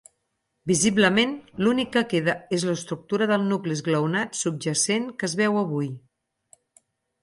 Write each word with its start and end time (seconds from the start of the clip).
Visiblement, 0.69 1.35
l'únic 1.65 1.91
que 1.97 2.03
queda 2.15 2.35
és 2.59 2.67
l'estructura 2.71 3.29
del 3.35 3.47
nucli 3.53 3.79
esglaonat 3.79 4.43
subjacent 4.43 5.09
que 5.21 5.31
es 5.33 5.41
veu 5.45 5.65
avui. 5.67 5.97